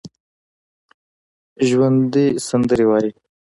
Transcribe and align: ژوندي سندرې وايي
ژوندي 1.67 2.25
سندرې 2.47 2.85
وايي 2.89 3.11